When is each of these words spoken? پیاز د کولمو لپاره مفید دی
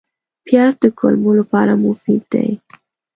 پیاز 0.45 0.73
د 0.83 0.85
کولمو 0.99 1.31
لپاره 1.39 1.73
مفید 1.85 2.21
دی 2.33 2.49